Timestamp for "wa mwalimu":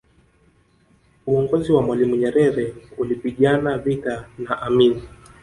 1.71-2.15